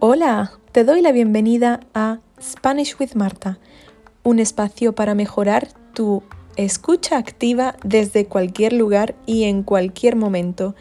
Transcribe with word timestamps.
Hola, 0.00 0.52
te 0.72 0.84
doy 0.84 1.02
la 1.02 1.12
bienvenida 1.12 1.80
a 1.92 2.20
Spanish 2.40 2.96
with 2.98 3.14
Marta, 3.14 3.58
un 4.22 4.38
espacio 4.38 4.94
para 4.94 5.14
mejorar 5.14 5.68
tu 5.92 6.22
escucha 6.56 7.18
activa 7.18 7.76
desde 7.84 8.24
cualquier 8.24 8.72
lugar 8.72 9.16
y 9.26 9.44
en 9.44 9.62
cualquier 9.62 10.16
momento. 10.16 10.74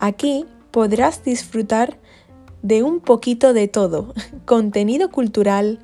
Aquí 0.00 0.46
podrás 0.72 1.22
disfrutar 1.22 1.98
de 2.62 2.82
un 2.82 2.98
poquito 2.98 3.52
de 3.52 3.68
todo, 3.68 4.12
contenido 4.44 5.10
cultural, 5.10 5.78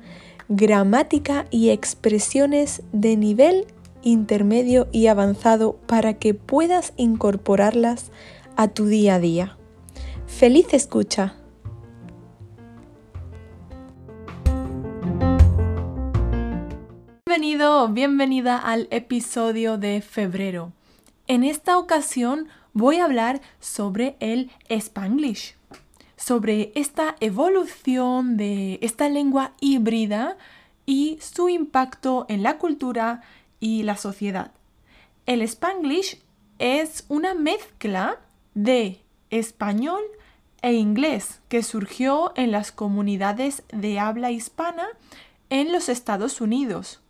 gramática 0.49 1.45
y 1.49 1.69
expresiones 1.69 2.81
de 2.91 3.15
nivel 3.15 3.67
intermedio 4.03 4.87
y 4.91 5.07
avanzado 5.07 5.77
para 5.87 6.15
que 6.15 6.33
puedas 6.33 6.93
incorporarlas 6.97 8.11
a 8.55 8.67
tu 8.67 8.85
día 8.85 9.15
a 9.15 9.19
día. 9.19 9.57
¡Feliz 10.27 10.73
escucha! 10.73 11.35
Bienvenido 17.25 17.87
bienvenida 17.87 18.57
al 18.57 18.87
episodio 18.91 19.77
de 19.77 20.01
febrero. 20.01 20.73
En 21.27 21.43
esta 21.43 21.77
ocasión 21.77 22.49
voy 22.73 22.97
a 22.97 23.05
hablar 23.05 23.41
sobre 23.59 24.17
el 24.19 24.51
Spanglish, 24.69 25.55
sobre 26.17 26.71
esta 26.75 27.15
evolución 27.19 28.35
de 28.35 28.79
esta 28.81 29.07
lengua 29.07 29.53
híbrida 29.61 30.37
y 30.85 31.19
su 31.21 31.47
impacto 31.47 32.25
en 32.27 32.43
la 32.43 32.57
cultura 32.57 33.21
y 33.61 33.83
la 33.83 33.95
sociedad. 33.95 34.51
El 35.25 35.41
Spanglish 35.41 36.21
es 36.59 37.05
una 37.07 37.33
mezcla 37.33 38.19
de 38.53 39.01
español 39.29 40.01
e 40.61 40.73
inglés 40.73 41.39
que 41.47 41.63
surgió 41.63 42.33
en 42.35 42.51
las 42.51 42.73
comunidades 42.73 43.63
de 43.71 43.99
habla 43.99 44.31
hispana 44.31 44.89
en 45.49 45.71
los 45.71 45.87
Estados 45.87 46.41
Unidos 46.41 47.01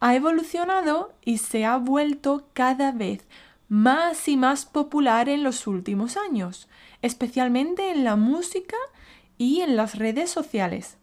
ha 0.00 0.14
evolucionado 0.14 1.12
y 1.24 1.38
se 1.38 1.64
ha 1.64 1.76
vuelto 1.76 2.48
cada 2.52 2.92
vez 2.92 3.26
más 3.68 4.28
y 4.28 4.36
más 4.36 4.64
popular 4.64 5.28
en 5.28 5.42
los 5.42 5.66
últimos 5.66 6.16
años, 6.16 6.68
especialmente 7.02 7.90
en 7.90 8.04
la 8.04 8.16
música 8.16 8.76
y 9.36 9.60
en 9.60 9.76
las 9.76 9.96
redes 9.96 10.30
sociales. 10.30 10.96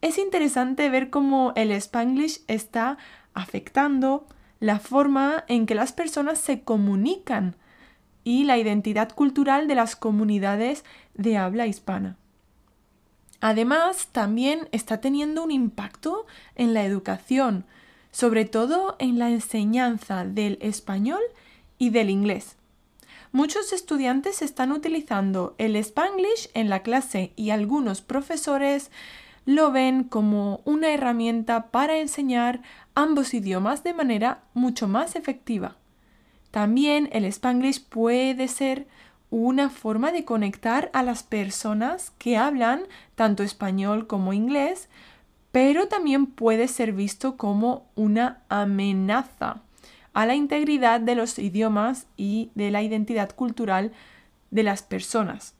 Es 0.00 0.18
interesante 0.18 0.88
ver 0.88 1.10
cómo 1.10 1.52
el 1.56 1.72
spanglish 1.72 2.42
está 2.46 2.98
afectando 3.34 4.26
la 4.60 4.78
forma 4.78 5.44
en 5.48 5.66
que 5.66 5.74
las 5.74 5.92
personas 5.92 6.38
se 6.38 6.62
comunican 6.62 7.56
y 8.24 8.44
la 8.44 8.58
identidad 8.58 9.12
cultural 9.14 9.68
de 9.68 9.74
las 9.74 9.96
comunidades 9.96 10.84
de 11.14 11.36
habla 11.36 11.66
hispana. 11.66 12.16
Además, 13.40 14.08
también 14.10 14.68
está 14.72 15.00
teniendo 15.00 15.44
un 15.44 15.52
impacto 15.52 16.26
en 16.56 16.74
la 16.74 16.84
educación, 16.84 17.64
sobre 18.10 18.44
todo 18.44 18.96
en 18.98 19.18
la 19.18 19.30
enseñanza 19.30 20.24
del 20.24 20.58
español 20.60 21.22
y 21.78 21.90
del 21.90 22.10
inglés. 22.10 22.56
Muchos 23.30 23.72
estudiantes 23.72 24.42
están 24.42 24.72
utilizando 24.72 25.54
el 25.58 25.76
spanglish 25.76 26.50
en 26.54 26.68
la 26.68 26.82
clase 26.82 27.32
y 27.36 27.50
algunos 27.50 28.00
profesores 28.00 28.90
lo 29.48 29.72
ven 29.72 30.04
como 30.04 30.60
una 30.66 30.90
herramienta 30.90 31.70
para 31.70 31.96
enseñar 31.96 32.60
ambos 32.94 33.32
idiomas 33.32 33.82
de 33.82 33.94
manera 33.94 34.42
mucho 34.52 34.88
más 34.88 35.16
efectiva. 35.16 35.76
También 36.50 37.08
el 37.12 37.24
spanglish 37.24 37.82
puede 37.82 38.46
ser 38.48 38.86
una 39.30 39.70
forma 39.70 40.12
de 40.12 40.26
conectar 40.26 40.90
a 40.92 41.02
las 41.02 41.22
personas 41.22 42.12
que 42.18 42.36
hablan 42.36 42.82
tanto 43.14 43.42
español 43.42 44.06
como 44.06 44.34
inglés 44.34 44.90
pero 45.50 45.88
también 45.88 46.26
puede 46.26 46.68
ser 46.68 46.92
visto 46.92 47.38
como 47.38 47.86
una 47.94 48.42
amenaza 48.50 49.62
a 50.12 50.26
la 50.26 50.34
integridad 50.34 51.00
de 51.00 51.14
los 51.14 51.38
idiomas 51.38 52.06
y 52.18 52.50
de 52.54 52.70
la 52.70 52.82
identidad 52.82 53.34
cultural 53.34 53.92
de 54.50 54.62
las 54.62 54.82
personas. 54.82 55.54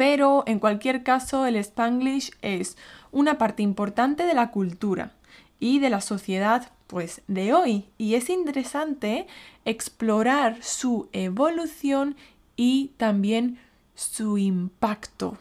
Pero 0.00 0.44
en 0.46 0.60
cualquier 0.60 1.02
caso 1.02 1.44
el 1.44 1.56
spanglish 1.56 2.30
es 2.40 2.78
una 3.12 3.36
parte 3.36 3.62
importante 3.62 4.24
de 4.24 4.32
la 4.32 4.50
cultura 4.50 5.12
y 5.58 5.78
de 5.78 5.90
la 5.90 6.00
sociedad 6.00 6.72
pues 6.86 7.20
de 7.28 7.52
hoy 7.52 7.84
y 7.98 8.14
es 8.14 8.30
interesante 8.30 9.26
explorar 9.66 10.56
su 10.62 11.10
evolución 11.12 12.16
y 12.56 12.92
también 12.96 13.58
su 13.94 14.38
impacto. 14.38 15.36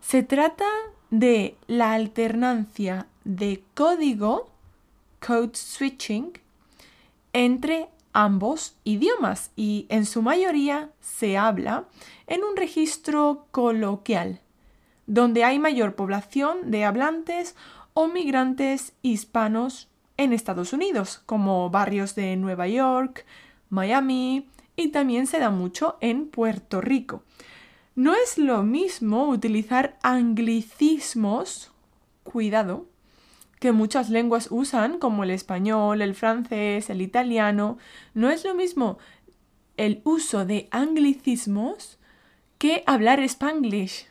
Se 0.00 0.22
trata 0.22 0.64
de 1.10 1.54
la 1.66 1.92
alternancia 1.92 3.06
de 3.24 3.64
código, 3.74 4.48
code 5.20 5.56
switching, 5.56 6.32
entre 7.34 7.90
ambos 8.14 8.76
idiomas 8.84 9.50
y 9.56 9.86
en 9.90 10.06
su 10.06 10.22
mayoría 10.22 10.90
se 11.00 11.36
habla 11.36 11.84
en 12.26 12.42
un 12.44 12.56
registro 12.56 13.46
coloquial, 13.50 14.40
donde 15.06 15.44
hay 15.44 15.58
mayor 15.58 15.94
población 15.94 16.70
de 16.70 16.84
hablantes 16.84 17.54
o 17.92 18.08
migrantes 18.08 18.94
hispanos 19.02 19.88
en 20.16 20.32
Estados 20.32 20.72
Unidos, 20.72 21.20
como 21.26 21.68
barrios 21.68 22.14
de 22.14 22.36
Nueva 22.36 22.68
York, 22.68 23.26
Miami 23.68 24.48
y 24.76 24.88
también 24.88 25.26
se 25.26 25.40
da 25.40 25.50
mucho 25.50 25.98
en 26.00 26.28
Puerto 26.28 26.80
Rico. 26.80 27.22
No 27.96 28.14
es 28.14 28.38
lo 28.38 28.62
mismo 28.62 29.28
utilizar 29.28 29.98
anglicismos, 30.02 31.72
cuidado, 32.22 32.86
que 33.60 33.72
muchas 33.72 34.10
lenguas 34.10 34.48
usan, 34.50 34.98
como 34.98 35.24
el 35.24 35.30
español, 35.30 36.02
el 36.02 36.14
francés, 36.14 36.90
el 36.90 37.00
italiano. 37.00 37.78
No 38.14 38.30
es 38.30 38.44
lo 38.44 38.54
mismo 38.54 38.98
el 39.76 40.00
uso 40.04 40.44
de 40.44 40.68
anglicismos 40.70 41.98
que 42.58 42.82
hablar 42.86 43.20
spanglish. 43.20 44.06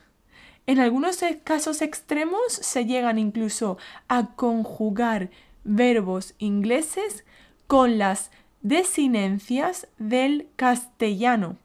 En 0.66 0.80
algunos 0.80 1.22
e-, 1.24 1.40
casos 1.40 1.82
extremos 1.82 2.42
se 2.52 2.86
llegan 2.86 3.18
incluso 3.18 3.78
a 4.08 4.36
conjugar 4.36 5.30
verbos 5.64 6.36
ingleses 6.38 7.26
con 7.68 7.98
las 7.98 8.32
desinencias 8.62 9.88
del 9.98 10.48
castellano 10.56 11.58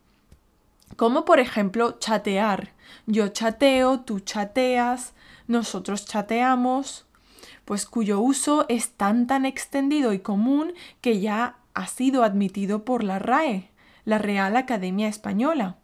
como 0.97 1.25
por 1.25 1.39
ejemplo 1.39 1.93
chatear. 1.99 2.73
Yo 3.07 3.29
chateo, 3.29 4.01
tú 4.01 4.21
chateas, 4.21 5.15
nosotros 5.47 6.07
chateamos, 6.07 7.07
pues 7.69 7.85
cuyo 7.85 8.19
uso 8.19 8.65
es 8.71 8.93
tan 8.93 9.27
tan 9.27 9.45
extendido 9.45 10.15
y 10.15 10.21
común 10.21 10.73
que 11.03 11.21
ya 11.21 11.57
ha 11.75 11.87
sido 11.87 12.25
admitido 12.25 12.83
por 12.83 13.05
la 13.05 13.19
RAE, 13.19 13.69
la 14.07 14.17
Real 14.17 14.57
Academia 14.57 15.07
Española. 15.07 15.77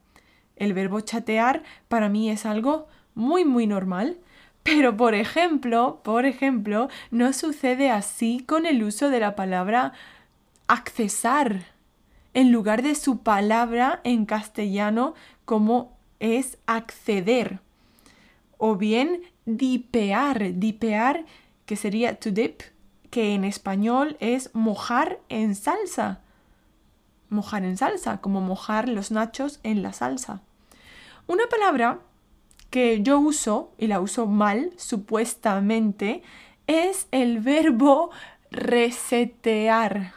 El 0.56 0.72
verbo 0.72 1.00
chatear 1.00 1.62
para 1.88 2.08
mí 2.08 2.30
es 2.30 2.46
algo 2.46 2.86
muy 3.14 3.44
muy 3.44 3.66
normal, 3.66 4.16
pero 4.62 4.96
por 4.96 5.14
ejemplo, 5.14 6.00
por 6.02 6.24
ejemplo, 6.24 6.88
no 7.10 7.34
sucede 7.34 7.90
así 7.90 8.42
con 8.46 8.64
el 8.64 8.82
uso 8.82 9.10
de 9.10 9.20
la 9.20 9.36
palabra 9.36 9.92
accesar 10.68 11.66
en 12.32 12.50
lugar 12.50 12.80
de 12.80 12.94
su 12.94 13.18
palabra 13.18 14.00
en 14.04 14.24
castellano 14.24 15.12
como 15.44 15.98
es 16.18 16.56
acceder. 16.64 17.58
O 18.56 18.76
bien 18.76 19.20
dipear, 19.44 20.54
dipear 20.54 21.26
que 21.66 21.76
sería 21.76 22.18
to 22.18 22.30
dip, 22.30 22.62
que 23.10 23.34
en 23.34 23.44
español 23.44 24.16
es 24.20 24.50
mojar 24.54 25.20
en 25.28 25.54
salsa. 25.54 26.20
Mojar 27.28 27.64
en 27.64 27.76
salsa, 27.76 28.20
como 28.20 28.40
mojar 28.40 28.88
los 28.88 29.10
nachos 29.10 29.60
en 29.62 29.82
la 29.82 29.92
salsa. 29.92 30.42
Una 31.26 31.46
palabra 31.46 32.00
que 32.70 33.02
yo 33.02 33.18
uso, 33.18 33.72
y 33.78 33.86
la 33.86 34.00
uso 34.00 34.26
mal, 34.26 34.72
supuestamente, 34.76 36.22
es 36.66 37.06
el 37.12 37.40
verbo 37.40 38.10
resetear 38.50 40.12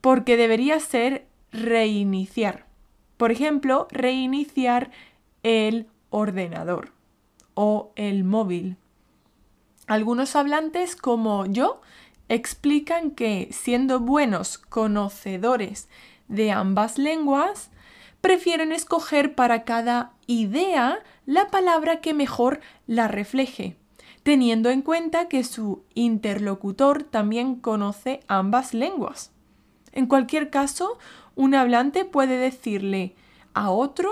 porque 0.00 0.36
debería 0.36 0.80
ser 0.80 1.26
reiniciar. 1.52 2.66
Por 3.16 3.32
ejemplo, 3.32 3.88
reiniciar 3.90 4.90
el 5.42 5.86
ordenador 6.10 6.92
o 7.54 7.92
el 7.96 8.24
móvil. 8.24 8.76
Algunos 9.88 10.36
hablantes 10.36 10.96
como 10.96 11.46
yo 11.46 11.80
explican 12.28 13.10
que 13.10 13.48
siendo 13.52 14.00
buenos 14.00 14.58
conocedores 14.58 15.88
de 16.28 16.52
ambas 16.52 16.98
lenguas, 16.98 17.70
prefieren 18.20 18.70
escoger 18.72 19.34
para 19.34 19.64
cada 19.64 20.12
idea 20.26 20.98
la 21.24 21.48
palabra 21.48 22.02
que 22.02 22.12
mejor 22.12 22.60
la 22.86 23.08
refleje, 23.08 23.76
teniendo 24.22 24.68
en 24.68 24.82
cuenta 24.82 25.26
que 25.26 25.42
su 25.42 25.84
interlocutor 25.94 27.02
también 27.04 27.54
conoce 27.54 28.20
ambas 28.28 28.74
lenguas. 28.74 29.32
En 29.92 30.06
cualquier 30.06 30.50
caso, 30.50 30.98
Un 31.34 31.54
hablante 31.54 32.04
puede 32.04 32.36
decirle 32.36 33.14
a 33.54 33.70
otro 33.70 34.10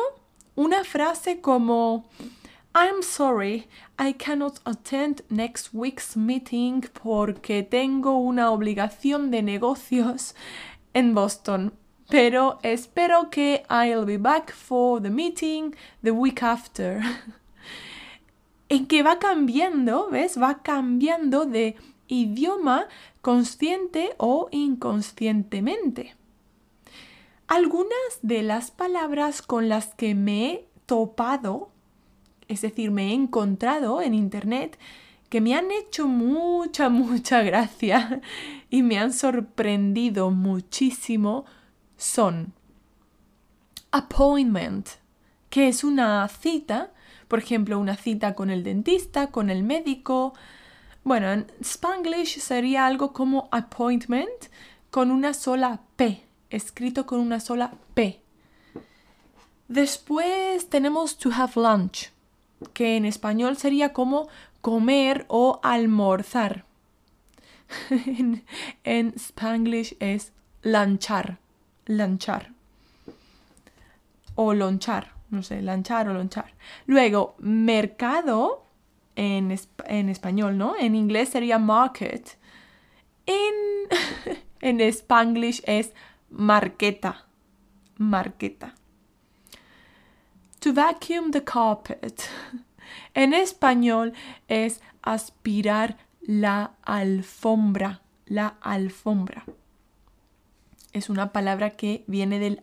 una 0.54 0.84
frase 0.84 1.40
como 1.40 2.08
I'm 2.78 3.02
sorry, 3.02 3.68
I 3.98 4.12
cannot 4.12 4.60
attend 4.66 5.22
next 5.30 5.72
week's 5.72 6.14
meeting 6.14 6.82
porque 6.92 7.62
tengo 7.62 8.18
una 8.18 8.50
obligación 8.50 9.30
de 9.30 9.40
negocios 9.40 10.34
en 10.92 11.14
Boston. 11.14 11.72
Pero 12.10 12.58
espero 12.62 13.30
que 13.30 13.64
I'll 13.70 14.04
be 14.04 14.18
back 14.18 14.52
for 14.52 15.00
the 15.00 15.08
meeting 15.08 15.74
the 16.02 16.10
week 16.10 16.42
after. 16.42 17.00
en 18.68 18.86
que 18.86 19.02
va 19.02 19.18
cambiando, 19.18 20.10
¿ves? 20.10 20.38
Va 20.38 20.62
cambiando 20.62 21.46
de 21.46 21.76
idioma 22.08 22.88
consciente 23.22 24.14
o 24.18 24.48
inconscientemente. 24.50 26.14
Algunas 27.48 28.18
de 28.20 28.42
las 28.42 28.70
palabras 28.70 29.40
con 29.40 29.70
las 29.70 29.94
que 29.94 30.14
me 30.14 30.52
he 30.52 30.68
topado, 30.84 31.70
es 32.48 32.62
decir, 32.62 32.90
me 32.90 33.08
he 33.08 33.14
encontrado 33.14 34.00
en 34.00 34.14
Internet, 34.14 34.78
que 35.28 35.40
me 35.40 35.54
han 35.54 35.70
hecho 35.70 36.06
mucha, 36.06 36.88
mucha 36.90 37.42
gracia 37.42 38.20
y 38.70 38.82
me 38.82 38.98
han 38.98 39.12
sorprendido 39.12 40.30
muchísimo, 40.30 41.44
son 41.96 42.52
appointment, 43.90 44.88
que 45.50 45.68
es 45.68 45.84
una 45.84 46.28
cita, 46.28 46.92
por 47.28 47.38
ejemplo, 47.38 47.78
una 47.78 47.96
cita 47.96 48.34
con 48.34 48.50
el 48.50 48.62
dentista, 48.62 49.28
con 49.28 49.50
el 49.50 49.62
médico. 49.62 50.34
Bueno, 51.02 51.32
en 51.32 51.46
Spanglish 51.60 52.38
sería 52.38 52.86
algo 52.86 53.12
como 53.12 53.48
appointment 53.50 54.50
con 54.90 55.10
una 55.10 55.34
sola 55.34 55.80
P, 55.96 56.24
escrito 56.50 57.06
con 57.06 57.20
una 57.20 57.40
sola 57.40 57.72
P. 57.94 58.20
Después 59.68 60.68
tenemos 60.68 61.18
to 61.18 61.30
have 61.32 61.52
lunch, 61.56 62.10
que 62.72 62.96
en 62.96 63.04
español 63.04 63.56
sería 63.56 63.92
como 63.92 64.28
comer 64.60 65.24
o 65.28 65.60
almorzar. 65.62 66.64
en, 67.90 68.44
en 68.84 69.12
Spanglish 69.16 69.96
es 70.00 70.32
lanchar, 70.62 71.38
lanchar. 71.86 72.52
O 74.34 74.52
lonchar, 74.52 75.12
no 75.30 75.42
sé, 75.42 75.62
lanchar 75.62 76.08
o 76.08 76.14
lonchar. 76.14 76.52
Luego, 76.86 77.36
mercado 77.38 78.64
en, 79.16 79.56
en 79.86 80.08
español, 80.08 80.58
¿no? 80.58 80.74
En 80.78 80.94
inglés 80.94 81.30
sería 81.30 81.58
market. 81.58 82.38
En, 83.24 84.36
en 84.60 84.80
Spanglish 84.80 85.62
es 85.66 85.92
marqueta, 86.30 87.26
marqueta. 87.96 88.74
To 90.60 90.72
vacuum 90.72 91.30
the 91.30 91.42
carpet. 91.44 92.22
En 93.14 93.32
español 93.34 94.12
es 94.48 94.80
aspirar 95.02 95.96
la 96.20 96.72
alfombra, 96.82 98.02
la 98.26 98.56
alfombra. 98.60 99.44
Es 100.92 101.08
una 101.08 101.32
palabra 101.32 101.70
que 101.70 102.04
viene 102.06 102.38
del 102.38 102.62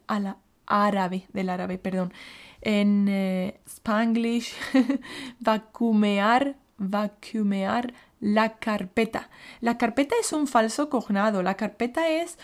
árabe, 0.66 1.28
del 1.34 1.50
árabe, 1.50 1.78
perdón. 1.78 2.14
En 2.62 3.08
eh, 3.10 3.60
Spanglish, 3.68 4.54
vacuumear, 5.40 6.56
vacuumear 6.78 7.94
la 8.20 8.58
carpeta. 8.58 9.30
La 9.60 9.78
carpeta 9.78 10.16
es 10.20 10.34
un 10.34 10.48
falso 10.48 10.90
cognado. 10.90 11.44
La 11.44 11.56
carpeta 11.56 12.08
es 12.08 12.38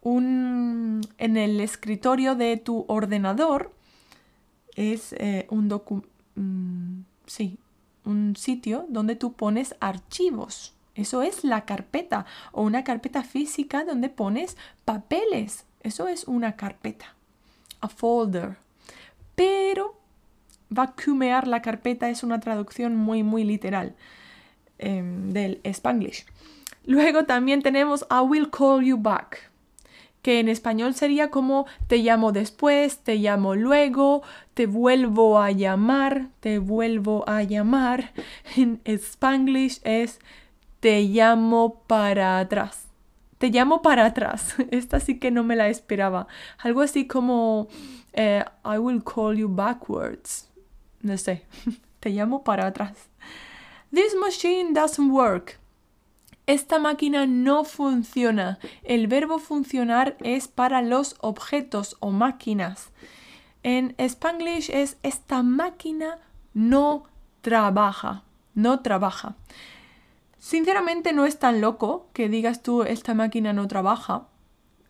un, 0.00 1.00
en 1.18 1.36
el 1.36 1.60
escritorio 1.60 2.34
de 2.34 2.56
tu 2.56 2.84
ordenador 2.88 3.75
es 4.76 5.14
eh, 5.14 5.46
un 5.50 5.68
mm, 6.36 7.04
sí, 7.26 7.58
un 8.04 8.36
sitio 8.36 8.86
donde 8.88 9.16
tú 9.16 9.32
pones 9.32 9.74
archivos. 9.80 10.74
Eso 10.94 11.22
es 11.22 11.44
la 11.44 11.64
carpeta 11.64 12.24
o 12.52 12.62
una 12.62 12.84
carpeta 12.84 13.22
física 13.22 13.84
donde 13.84 14.08
pones 14.08 14.56
papeles. 14.84 15.66
Eso 15.82 16.08
es 16.08 16.24
una 16.24 16.56
carpeta. 16.56 17.14
A 17.80 17.88
folder. 17.88 18.56
Pero 19.34 19.98
vacuumear 20.68 21.46
la 21.46 21.62
carpeta 21.62 22.08
es 22.08 22.22
una 22.22 22.40
traducción 22.40 22.96
muy, 22.96 23.22
muy 23.22 23.44
literal 23.44 23.94
em, 24.78 25.32
del 25.32 25.60
Spanglish. 25.64 26.26
Luego 26.84 27.24
también 27.24 27.62
tenemos 27.62 28.06
I 28.10 28.20
will 28.26 28.50
call 28.50 28.82
you 28.82 28.96
back 28.96 29.50
que 30.26 30.40
en 30.40 30.48
español 30.48 30.92
sería 30.96 31.30
como 31.30 31.66
te 31.86 31.98
llamo 31.98 32.32
después, 32.32 32.98
te 32.98 33.14
llamo 33.14 33.54
luego, 33.54 34.24
te 34.54 34.66
vuelvo 34.66 35.38
a 35.38 35.52
llamar, 35.52 36.30
te 36.40 36.58
vuelvo 36.58 37.22
a 37.28 37.44
llamar. 37.44 38.10
En 38.56 38.80
spanglish 38.84 39.78
es 39.84 40.18
te 40.80 41.02
llamo 41.02 41.84
para 41.86 42.40
atrás. 42.40 42.88
Te 43.38 43.50
llamo 43.50 43.82
para 43.82 44.04
atrás. 44.04 44.56
Esta 44.72 44.98
sí 44.98 45.20
que 45.20 45.30
no 45.30 45.44
me 45.44 45.54
la 45.54 45.68
esperaba. 45.68 46.26
Algo 46.58 46.80
así 46.80 47.06
como 47.06 47.68
eh, 48.12 48.44
I 48.64 48.78
will 48.78 49.04
call 49.04 49.36
you 49.36 49.48
backwards. 49.48 50.48
No 51.02 51.16
sé. 51.18 51.44
te 52.00 52.10
llamo 52.10 52.42
para 52.42 52.66
atrás. 52.66 52.96
This 53.94 54.16
machine 54.20 54.72
doesn't 54.74 55.12
work. 55.12 55.60
Esta 56.46 56.78
máquina 56.78 57.26
no 57.26 57.64
funciona. 57.64 58.58
El 58.84 59.08
verbo 59.08 59.38
funcionar 59.38 60.16
es 60.22 60.46
para 60.46 60.80
los 60.80 61.16
objetos 61.20 61.96
o 61.98 62.10
máquinas. 62.10 62.90
En 63.64 63.96
Spanglish 63.98 64.70
es 64.70 64.96
esta 65.02 65.42
máquina 65.42 66.18
no 66.54 67.04
trabaja. 67.40 68.22
No 68.54 68.80
trabaja. 68.80 69.34
Sinceramente 70.38 71.12
no 71.12 71.26
es 71.26 71.40
tan 71.40 71.60
loco 71.60 72.08
que 72.12 72.28
digas 72.28 72.62
tú 72.62 72.84
esta 72.84 73.14
máquina 73.14 73.52
no 73.52 73.66
trabaja 73.66 74.28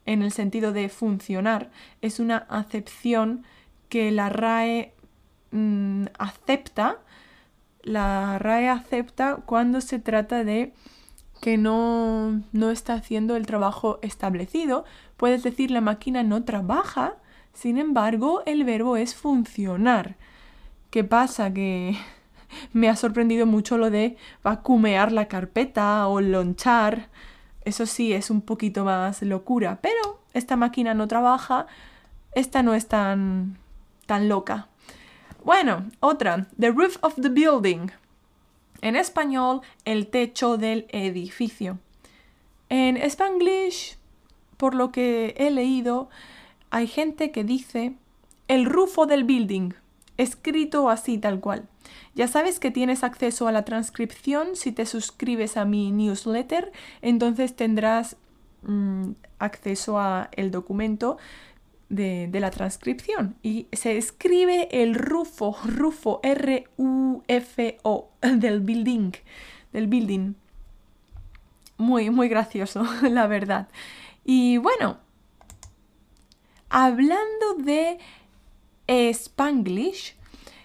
en 0.04 0.22
el 0.22 0.32
sentido 0.32 0.72
de 0.72 0.90
funcionar. 0.90 1.70
Es 2.02 2.20
una 2.20 2.36
acepción 2.50 3.44
que 3.88 4.10
la 4.10 4.28
RAE 4.28 4.92
mm, 5.52 6.04
acepta. 6.18 6.98
La 7.82 8.38
RAE 8.38 8.68
acepta 8.68 9.36
cuando 9.46 9.80
se 9.80 9.98
trata 9.98 10.44
de 10.44 10.74
que 11.40 11.56
no, 11.58 12.42
no 12.52 12.70
está 12.70 12.94
haciendo 12.94 13.36
el 13.36 13.46
trabajo 13.46 13.98
establecido. 14.02 14.84
Puedes 15.16 15.42
decir 15.42 15.70
la 15.70 15.80
máquina 15.80 16.22
no 16.22 16.44
trabaja, 16.44 17.14
sin 17.52 17.78
embargo 17.78 18.42
el 18.46 18.64
verbo 18.64 18.96
es 18.96 19.14
funcionar. 19.14 20.16
¿Qué 20.90 21.04
pasa? 21.04 21.52
Que 21.52 21.96
me 22.72 22.88
ha 22.88 22.96
sorprendido 22.96 23.46
mucho 23.46 23.78
lo 23.78 23.90
de 23.90 24.16
vacuumear 24.42 25.12
la 25.12 25.28
carpeta 25.28 26.06
o 26.08 26.20
lonchar. 26.20 27.08
Eso 27.64 27.86
sí 27.86 28.12
es 28.12 28.30
un 28.30 28.40
poquito 28.40 28.84
más 28.84 29.22
locura, 29.22 29.80
pero 29.82 30.20
esta 30.34 30.56
máquina 30.56 30.94
no 30.94 31.08
trabaja, 31.08 31.66
esta 32.32 32.62
no 32.62 32.74
es 32.74 32.86
tan, 32.86 33.58
tan 34.06 34.28
loca. 34.28 34.68
Bueno, 35.44 35.86
otra, 36.00 36.46
the 36.58 36.70
roof 36.70 36.98
of 37.02 37.14
the 37.16 37.28
building. 37.28 37.90
En 38.80 38.96
español, 38.96 39.60
el 39.84 40.08
techo 40.08 40.56
del 40.56 40.86
edificio. 40.90 41.78
En 42.68 42.96
Spanglish, 42.96 43.96
por 44.56 44.74
lo 44.74 44.90
que 44.90 45.34
he 45.38 45.50
leído, 45.50 46.08
hay 46.70 46.86
gente 46.86 47.30
que 47.30 47.44
dice 47.44 47.94
el 48.48 48.64
rufo 48.64 49.06
del 49.06 49.24
building, 49.24 49.72
escrito 50.16 50.88
así 50.88 51.18
tal 51.18 51.40
cual. 51.40 51.68
Ya 52.14 52.28
sabes 52.28 52.58
que 52.58 52.70
tienes 52.70 53.04
acceso 53.04 53.46
a 53.46 53.52
la 53.52 53.64
transcripción 53.64 54.56
si 54.56 54.72
te 54.72 54.86
suscribes 54.86 55.56
a 55.56 55.64
mi 55.64 55.92
newsletter, 55.92 56.72
entonces 57.02 57.54
tendrás 57.54 58.16
mm, 58.62 59.10
acceso 59.38 59.98
a 59.98 60.30
el 60.32 60.50
documento 60.50 61.18
de, 61.88 62.28
la 62.32 62.50
transcripción 62.50 63.36
y 63.42 63.66
se 63.72 63.96
escribe 63.96 64.68
el 64.70 64.94
rufo, 64.94 65.56
rufo, 65.64 66.20
R-U-F-O, 66.22 68.10
del 68.20 68.60
building, 68.60 69.12
del 69.72 69.86
building. 69.86 70.34
Muy, 71.78 72.10
muy 72.10 72.28
gracioso, 72.28 72.84
la 73.02 73.26
verdad. 73.26 73.68
Y 74.24 74.56
bueno, 74.58 74.98
hablando 76.68 77.54
de 77.58 77.98
Spanglish, 78.88 80.16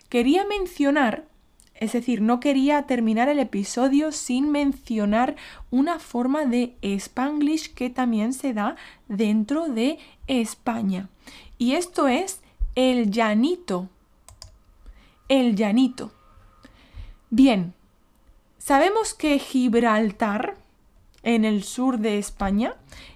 quería 0.09 0.45
mencionar, 0.45 1.25
es 1.75 1.93
decir, 1.93 2.21
no 2.21 2.39
quería 2.39 2.83
terminar 2.83 3.27
el 3.29 3.39
episodio 3.39 4.11
sin 4.11 4.51
mencionar 4.51 5.35
una 5.69 5.99
forma 5.99 6.45
de 6.45 6.75
Spanglish 6.81 7.73
que 7.73 7.89
también 7.89 8.33
se 8.33 8.53
da 8.53 8.75
dentro 9.07 9.67
de 9.67 9.99
España. 10.31 11.09
Y 11.57 11.73
esto 11.73 12.07
es 12.07 12.39
el 12.75 13.11
llanito. 13.11 13.89
El 15.27 15.55
llanito. 15.57 16.11
Bien, 17.29 17.73
sabemos 18.57 19.13
que 19.13 19.39
Gibraltar, 19.39 20.55
en 21.23 21.43
el 21.43 21.63
sur 21.63 22.00
de 22.00 22.17
España, 22.17 22.75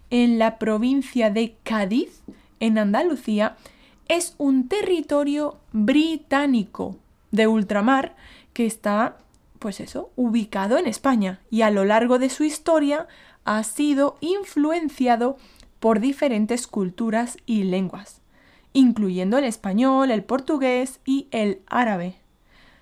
en 0.10 0.38
la 0.38 0.60
provincia 0.60 1.30
de 1.30 1.56
Cádiz, 1.64 2.22
en 2.60 2.78
Andalucía, 2.78 3.56
es 4.10 4.36
un 4.38 4.68
territorio 4.68 5.58
británico 5.72 6.98
de 7.32 7.48
ultramar 7.48 8.16
que 8.54 8.66
está, 8.66 9.18
pues 9.60 9.80
eso, 9.80 10.12
ubicado 10.18 10.78
en 10.78 10.86
España 10.86 11.40
y 11.50 11.62
a 11.62 11.72
lo 11.72 11.86
largo 11.86 12.20
de 12.20 12.30
su 12.30 12.44
historia 12.44 13.08
ha 13.46 13.64
sido 13.64 14.18
influenciado 14.22 15.38
por 15.86 16.00
diferentes 16.00 16.66
culturas 16.66 17.38
y 17.46 17.62
lenguas, 17.62 18.20
incluyendo 18.74 19.38
el 19.38 19.44
español, 19.44 20.10
el 20.10 20.24
portugués 20.24 21.00
y 21.06 21.28
el 21.30 21.62
árabe. 21.68 22.16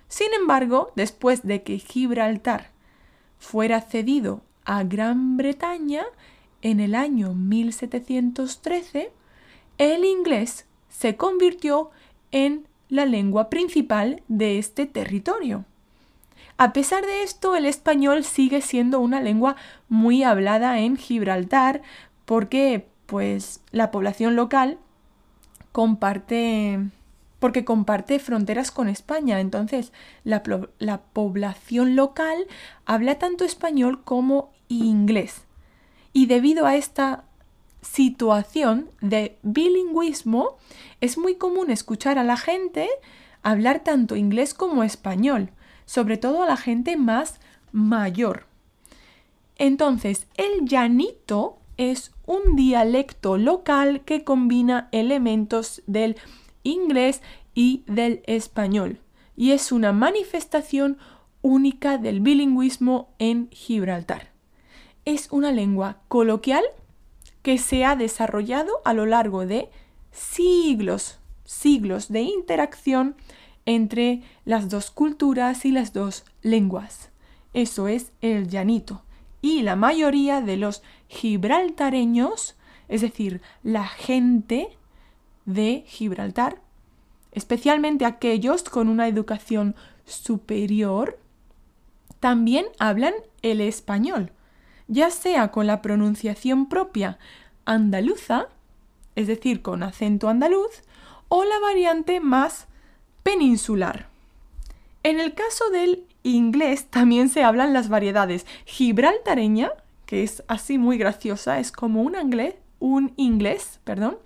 Sin 0.08 0.32
embargo, 0.32 0.90
después 0.96 1.42
de 1.42 1.62
que 1.62 1.78
Gibraltar 1.78 2.70
fuera 3.38 3.82
cedido 3.82 4.40
a 4.64 4.84
Gran 4.84 5.36
Bretaña 5.36 6.04
en 6.62 6.80
el 6.80 6.94
año 6.94 7.34
1713, 7.34 9.12
el 9.76 10.06
inglés 10.06 10.64
se 10.88 11.14
convirtió 11.16 11.90
en 12.30 12.66
la 12.88 13.04
lengua 13.04 13.50
principal 13.50 14.22
de 14.28 14.58
este 14.58 14.86
territorio. 14.86 15.66
A 16.56 16.72
pesar 16.72 17.04
de 17.04 17.22
esto, 17.22 17.54
el 17.54 17.66
español 17.66 18.24
sigue 18.24 18.62
siendo 18.62 18.98
una 19.00 19.20
lengua 19.20 19.56
muy 19.90 20.22
hablada 20.22 20.80
en 20.80 20.96
Gibraltar 20.96 21.82
porque 22.24 22.86
pues 23.06 23.60
la 23.70 23.90
población 23.90 24.36
local 24.36 24.78
comparte 25.72 26.80
porque 27.38 27.64
comparte 27.64 28.18
fronteras 28.20 28.70
con 28.70 28.88
España. 28.88 29.38
Entonces, 29.38 29.92
la, 30.22 30.42
la, 30.78 31.02
población 31.02 31.94
local 31.94 32.46
habla 32.86 33.18
tanto 33.18 33.44
español 33.44 34.02
como 34.02 34.50
inglés. 34.68 35.42
Y 36.14 36.24
debido 36.24 36.64
a 36.64 36.76
esta 36.76 37.24
situación 37.82 38.88
de 39.02 39.36
bilingüismo, 39.42 40.56
es 41.02 41.18
muy 41.18 41.34
común 41.34 41.70
escuchar 41.70 42.18
a 42.18 42.24
la 42.24 42.38
gente 42.38 42.88
hablar 43.42 43.80
tanto 43.80 44.16
inglés 44.16 44.54
como 44.54 44.82
español, 44.82 45.50
sobre 45.84 46.16
todo 46.16 46.42
a 46.42 46.46
la 46.46 46.56
gente 46.56 46.96
más 46.96 47.40
mayor. 47.72 48.46
Entonces, 49.56 50.26
el 50.36 50.66
llanito 50.66 51.58
es 51.76 52.12
un 52.26 52.56
dialecto 52.56 53.36
local 53.36 54.02
que 54.04 54.24
combina 54.24 54.88
elementos 54.92 55.82
del 55.86 56.16
inglés 56.62 57.22
y 57.54 57.82
del 57.86 58.22
español 58.26 59.00
y 59.36 59.52
es 59.52 59.72
una 59.72 59.92
manifestación 59.92 60.98
única 61.42 61.98
del 61.98 62.20
bilingüismo 62.20 63.14
en 63.18 63.50
Gibraltar. 63.50 64.32
Es 65.04 65.28
una 65.30 65.52
lengua 65.52 65.98
coloquial 66.08 66.64
que 67.42 67.58
se 67.58 67.84
ha 67.84 67.96
desarrollado 67.96 68.80
a 68.84 68.94
lo 68.94 69.04
largo 69.04 69.44
de 69.46 69.68
siglos, 70.12 71.18
siglos 71.44 72.08
de 72.08 72.22
interacción 72.22 73.16
entre 73.66 74.22
las 74.44 74.68
dos 74.68 74.90
culturas 74.90 75.64
y 75.64 75.70
las 75.70 75.92
dos 75.92 76.24
lenguas. 76.42 77.10
Eso 77.52 77.88
es 77.88 78.12
el 78.20 78.48
llanito. 78.48 79.03
Y 79.44 79.60
la 79.60 79.76
mayoría 79.76 80.40
de 80.40 80.56
los 80.56 80.82
gibraltareños, 81.08 82.56
es 82.88 83.02
decir, 83.02 83.42
la 83.62 83.86
gente 83.86 84.70
de 85.44 85.84
Gibraltar, 85.86 86.62
especialmente 87.32 88.06
aquellos 88.06 88.62
con 88.62 88.88
una 88.88 89.06
educación 89.06 89.74
superior, 90.06 91.18
también 92.20 92.64
hablan 92.78 93.12
el 93.42 93.60
español 93.60 94.32
ya 94.88 95.10
sea 95.10 95.50
con 95.50 95.66
la 95.66 95.82
pronunciación 95.82 96.68
propia 96.68 97.18
andaluza, 97.64 98.48
es 99.14 99.26
decir, 99.26 99.62
con 99.62 99.82
acento 99.82 100.28
andaluz, 100.28 100.82
o 101.28 101.44
la 101.44 101.58
variante 101.60 102.20
más 102.20 102.66
peninsular. 103.22 104.08
En 105.04 105.20
el 105.20 105.34
caso 105.34 105.68
del 105.68 106.06
inglés 106.22 106.86
también 106.86 107.28
se 107.28 107.44
hablan 107.44 107.74
las 107.74 107.90
variedades 107.90 108.46
gibraltareña, 108.64 109.70
que 110.06 110.22
es 110.22 110.42
así 110.48 110.78
muy 110.78 110.96
graciosa, 110.96 111.58
es 111.58 111.70
como 111.72 112.00
un 112.00 112.16
inglés, 112.16 112.54
un 112.78 113.12
inglés, 113.16 113.80
perdón, 113.84 114.16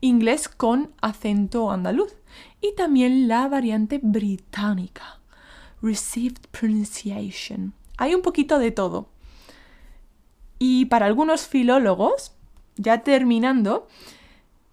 inglés 0.00 0.48
con 0.48 0.92
acento 1.00 1.70
andaluz, 1.70 2.16
y 2.60 2.74
también 2.74 3.28
la 3.28 3.46
variante 3.46 4.00
británica, 4.02 5.20
received 5.80 6.48
pronunciation. 6.50 7.72
Hay 7.96 8.16
un 8.16 8.22
poquito 8.22 8.58
de 8.58 8.72
todo. 8.72 9.10
Y 10.58 10.86
para 10.86 11.06
algunos 11.06 11.46
filólogos, 11.46 12.32
ya 12.74 13.04
terminando, 13.04 13.86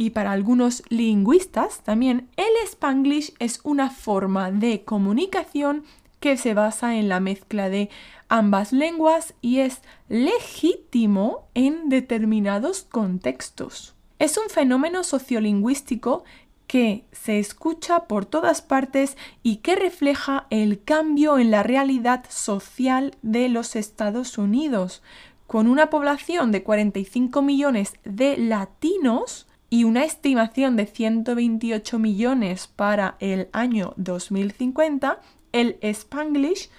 y 0.02 0.10
para 0.10 0.32
algunos 0.32 0.82
lingüistas 0.90 1.82
también, 1.82 2.28
el 2.36 2.50
spanglish 2.66 3.36
es 3.38 3.60
una 3.64 3.92
forma 3.92 4.50
de 4.50 4.84
comunicación 4.84 5.84
que 6.20 6.38
se 6.38 6.56
basa 6.56 6.96
en 6.96 7.08
la 7.08 7.20
mezcla 7.20 7.70
de 7.70 7.92
ambas 8.28 8.74
lenguas 8.74 9.36
y 9.42 9.60
es 9.60 9.84
legítimo 10.10 11.44
en 11.54 11.90
determinados 11.90 12.82
contextos. 12.82 13.94
Es 14.18 14.40
un 14.40 14.50
fenómeno 14.50 15.04
sociolingüístico 15.04 16.24
que 16.66 17.06
se 17.12 17.38
escucha 17.38 18.06
por 18.06 18.26
todas 18.26 18.64
partes 18.64 19.18
y 19.44 19.58
que 19.58 19.76
refleja 19.76 20.48
el 20.50 20.84
cambio 20.84 21.38
en 21.38 21.52
la 21.52 21.62
realidad 21.62 22.26
social 22.28 23.16
de 23.22 23.50
los 23.50 23.76
Estados 23.76 24.40
Unidos, 24.40 25.04
con 25.46 25.68
una 25.68 25.92
población 25.92 26.52
de 26.52 26.64
45 26.64 27.44
millones 27.44 27.94
de 28.04 28.38
latinos 28.38 29.46
y 29.74 29.86
una 29.86 30.04
estimación 30.04 30.76
de 30.76 30.86
128 30.86 31.98
millones 31.98 32.68
para 32.68 33.16
el 33.22 33.48
año 33.54 33.94
2050, 33.96 35.22
el 35.54 35.80
spanglish 35.82 36.70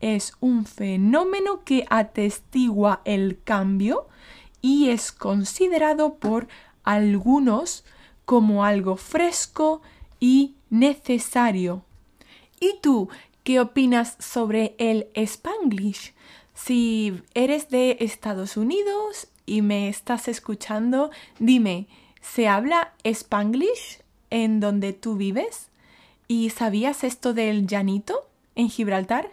es 0.00 0.32
un 0.38 0.64
fenómeno 0.64 1.64
que 1.64 1.86
atestigua 1.90 3.02
el 3.04 3.40
cambio 3.42 4.06
y 4.62 4.90
es 4.90 5.10
considerado 5.10 6.18
por 6.18 6.46
algunos 6.84 7.84
como 8.24 8.64
algo 8.64 8.94
fresco 8.94 9.82
y 10.20 10.54
necesario. 10.70 11.82
¿Y 12.60 12.78
tú 12.80 13.08
qué 13.42 13.58
opinas 13.58 14.16
sobre 14.20 14.76
el 14.78 15.08
spanglish? 15.16 16.14
Si 16.54 17.24
eres 17.34 17.70
de 17.70 17.96
Estados 17.98 18.56
Unidos 18.56 19.26
y 19.46 19.62
me 19.62 19.88
estás 19.88 20.28
escuchando, 20.28 21.10
dime, 21.40 21.88
¿se 22.34 22.48
habla 22.48 22.92
spanglish 23.04 24.00
en 24.30 24.60
donde 24.60 24.92
tú 24.92 25.16
vives? 25.16 25.68
¿Y 26.28 26.50
sabías 26.50 27.04
esto 27.04 27.34
del 27.34 27.66
llanito 27.66 28.28
en 28.54 28.68
Gibraltar? 28.68 29.30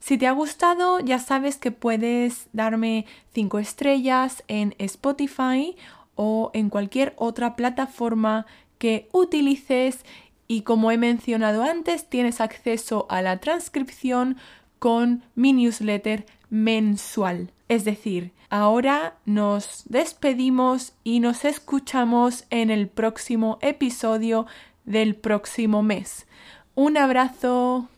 Si 0.00 0.18
te 0.18 0.26
ha 0.26 0.32
gustado, 0.32 1.00
ya 1.00 1.18
sabes 1.18 1.56
que 1.56 1.70
puedes 1.70 2.48
darme 2.52 3.06
5 3.34 3.58
estrellas 3.58 4.42
en 4.48 4.74
Spotify 4.78 5.76
o 6.14 6.50
en 6.54 6.70
cualquier 6.70 7.14
otra 7.16 7.56
plataforma 7.56 8.46
que 8.78 9.08
utilices 9.12 10.04
y 10.46 10.62
como 10.62 10.90
he 10.90 10.98
mencionado 10.98 11.62
antes, 11.62 12.08
tienes 12.08 12.40
acceso 12.40 13.06
a 13.08 13.22
la 13.22 13.38
transcripción 13.38 14.36
con 14.78 15.22
mi 15.34 15.52
newsletter 15.52 16.26
mensual. 16.54 17.50
Es 17.68 17.84
decir, 17.84 18.32
ahora 18.48 19.16
nos 19.24 19.82
despedimos 19.86 20.92
y 21.02 21.18
nos 21.18 21.44
escuchamos 21.44 22.44
en 22.50 22.70
el 22.70 22.86
próximo 22.88 23.58
episodio 23.60 24.46
del 24.84 25.16
próximo 25.16 25.82
mes. 25.82 26.28
Un 26.76 26.96
abrazo. 26.96 27.88